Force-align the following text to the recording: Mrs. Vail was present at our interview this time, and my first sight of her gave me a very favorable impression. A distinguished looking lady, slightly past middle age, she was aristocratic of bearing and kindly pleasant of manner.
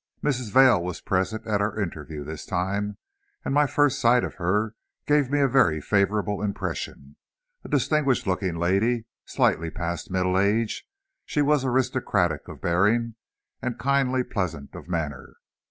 Mrs. 0.23 0.49
Vail 0.51 0.81
was 0.83 0.99
present 0.99 1.45
at 1.45 1.61
our 1.61 1.79
interview 1.79 2.23
this 2.23 2.43
time, 2.47 2.97
and 3.45 3.53
my 3.53 3.67
first 3.67 3.99
sight 4.01 4.23
of 4.23 4.33
her 4.41 4.73
gave 5.05 5.29
me 5.29 5.39
a 5.41 5.47
very 5.47 5.79
favorable 5.79 6.41
impression. 6.41 7.17
A 7.63 7.69
distinguished 7.69 8.25
looking 8.25 8.55
lady, 8.55 9.05
slightly 9.25 9.69
past 9.69 10.09
middle 10.09 10.39
age, 10.39 10.87
she 11.23 11.43
was 11.43 11.63
aristocratic 11.63 12.47
of 12.47 12.61
bearing 12.61 13.13
and 13.61 13.77
kindly 13.77 14.23
pleasant 14.23 14.73
of 14.73 14.87
manner. 14.89 15.35